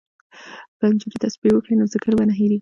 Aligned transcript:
که 0.77 0.83
نجونې 0.91 1.17
تسبیح 1.23 1.51
وکړي 1.53 1.75
نو 1.79 1.85
ذکر 1.93 2.11
به 2.17 2.23
نه 2.29 2.33
هیریږي. 2.39 2.59